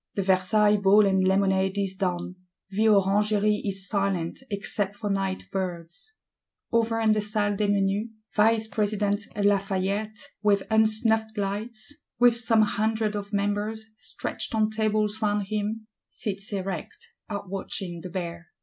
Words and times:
The 0.15 0.23
Versailles 0.23 0.77
Ball 0.77 1.05
and 1.05 1.27
lemonade 1.27 1.77
is 1.77 1.95
done; 1.95 2.33
the 2.71 2.87
Orangery 2.87 3.61
is 3.63 3.87
silent 3.87 4.39
except 4.49 4.95
for 4.95 5.11
nightbirds. 5.11 6.13
Over 6.71 6.99
in 6.99 7.11
the 7.13 7.21
Salle 7.21 7.55
des 7.55 7.67
Menus, 7.67 8.07
Vice 8.35 8.67
president 8.67 9.21
Lafayette, 9.37 10.17
with 10.41 10.63
unsnuffed 10.71 11.37
lights, 11.37 11.93
"with 12.17 12.35
some 12.35 12.63
hundred 12.63 13.15
of 13.15 13.31
members, 13.31 13.91
stretched 13.95 14.55
on 14.55 14.71
tables 14.71 15.21
round 15.21 15.49
him," 15.49 15.85
sits 16.09 16.51
erect; 16.51 16.97
outwatching 17.29 17.99
the 18.01 18.09
Bear. 18.09 18.47